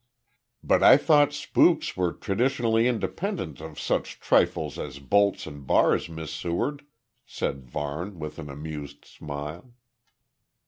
[0.63, 6.31] "But I thought spooks were traditionally independent of such trifles as bolts and bars, Miss
[6.33, 6.83] Seward,"
[7.23, 9.75] said Varne with an amused smile.